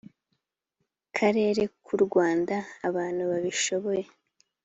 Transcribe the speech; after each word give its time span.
karere 1.17 1.63
k 1.85 1.87
u 1.95 1.97
rwanda 2.05 2.55
abantu 2.87 3.21
babishoboye 3.31 4.03